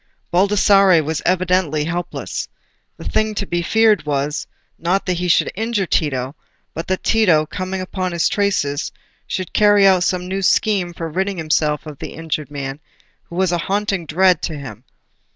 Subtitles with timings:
[0.33, 2.47] Baldassarre was evidently helpless:
[2.97, 4.47] the thing to be feared was,
[4.79, 6.35] not that he should injure Tito,
[6.73, 8.91] but that Tito, coming upon his traces,
[9.27, 12.79] should carry out some new scheme for ridding himself of the injured man
[13.25, 14.85] who was a haunting dread to him.